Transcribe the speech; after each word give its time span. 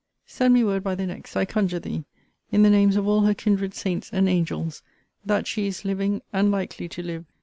Send 0.25 0.55
me 0.55 0.63
word 0.63 0.83
by 0.83 0.95
the 0.95 1.05
next, 1.05 1.35
I 1.35 1.45
conjure 1.45 1.77
thee, 1.77 2.05
in 2.51 2.63
the 2.63 2.71
names 2.71 2.95
of 2.95 3.07
all 3.07 3.21
her 3.21 3.35
kindred 3.35 3.75
saints 3.75 4.09
and 4.11 4.27
angels, 4.27 4.81
that 5.23 5.45
she 5.45 5.67
is 5.67 5.85
living, 5.85 6.23
and 6.33 6.49
likely 6.49 6.89
to 6.89 7.03
live! 7.03 7.25